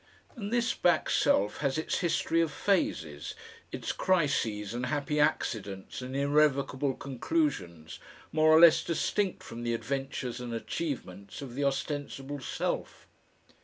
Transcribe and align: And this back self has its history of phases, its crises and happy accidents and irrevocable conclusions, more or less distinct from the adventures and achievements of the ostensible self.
And 0.35 0.51
this 0.51 0.73
back 0.73 1.11
self 1.11 1.57
has 1.57 1.77
its 1.77 1.99
history 1.99 2.41
of 2.41 2.51
phases, 2.51 3.35
its 3.71 3.91
crises 3.91 4.73
and 4.73 4.87
happy 4.87 5.19
accidents 5.19 6.01
and 6.01 6.15
irrevocable 6.15 6.95
conclusions, 6.95 7.99
more 8.31 8.49
or 8.51 8.59
less 8.59 8.83
distinct 8.83 9.43
from 9.43 9.61
the 9.61 9.75
adventures 9.75 10.41
and 10.41 10.55
achievements 10.55 11.43
of 11.43 11.53
the 11.53 11.63
ostensible 11.65 12.39
self. 12.39 13.07